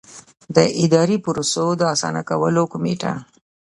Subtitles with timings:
[0.55, 3.13] د اداري پروسو د اسانه کولو کمېټه.